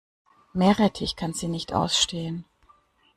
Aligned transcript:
Meerrettich 0.55 1.15
kann 1.15 1.33
sie 1.35 1.47
nicht 1.47 1.73
ausstehen. 1.73 2.45